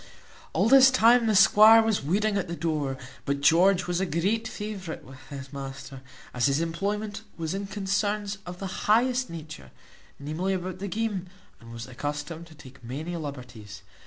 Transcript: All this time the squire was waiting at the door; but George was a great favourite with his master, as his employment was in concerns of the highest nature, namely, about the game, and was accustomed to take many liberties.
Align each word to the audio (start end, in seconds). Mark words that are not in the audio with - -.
All 0.53 0.67
this 0.67 0.89
time 0.89 1.27
the 1.27 1.35
squire 1.35 1.83
was 1.83 2.03
waiting 2.03 2.35
at 2.35 2.47
the 2.47 2.55
door; 2.55 2.97
but 3.23 3.39
George 3.41 3.85
was 3.85 3.99
a 4.01 4.07
great 4.07 4.47
favourite 4.47 5.03
with 5.03 5.19
his 5.29 5.53
master, 5.53 6.01
as 6.33 6.47
his 6.47 6.59
employment 6.59 7.21
was 7.37 7.53
in 7.53 7.67
concerns 7.67 8.39
of 8.47 8.57
the 8.57 8.87
highest 8.89 9.29
nature, 9.29 9.69
namely, 10.17 10.53
about 10.55 10.79
the 10.79 10.87
game, 10.87 11.27
and 11.59 11.71
was 11.71 11.85
accustomed 11.85 12.47
to 12.47 12.55
take 12.55 12.83
many 12.83 13.15
liberties. 13.15 13.83